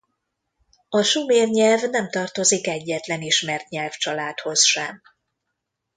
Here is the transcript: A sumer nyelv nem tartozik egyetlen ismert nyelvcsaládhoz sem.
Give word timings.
A 0.89 1.01
sumer 1.01 1.47
nyelv 1.47 1.89
nem 1.89 2.09
tartozik 2.09 2.67
egyetlen 2.67 3.21
ismert 3.21 3.69
nyelvcsaládhoz 3.69 4.63
sem. 4.63 5.01